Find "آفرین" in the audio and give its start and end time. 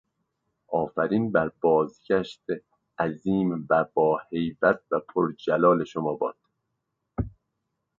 0.67-1.31